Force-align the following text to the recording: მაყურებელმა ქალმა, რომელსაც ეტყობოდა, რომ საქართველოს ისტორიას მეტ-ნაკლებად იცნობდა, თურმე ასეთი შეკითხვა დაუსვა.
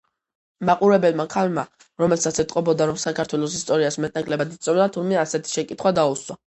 მაყურებელმა 0.69 1.25
ქალმა, 1.33 1.65
რომელსაც 2.05 2.41
ეტყობოდა, 2.45 2.89
რომ 2.93 2.99
საქართველოს 3.05 3.61
ისტორიას 3.63 4.03
მეტ-ნაკლებად 4.07 4.59
იცნობდა, 4.59 4.93
თურმე 4.99 5.25
ასეთი 5.29 5.59
შეკითხვა 5.59 5.99
დაუსვა. 6.03 6.39